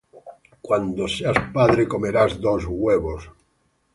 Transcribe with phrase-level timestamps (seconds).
[0.65, 2.31] Cuando seas padre comerás
[2.81, 3.29] huevos.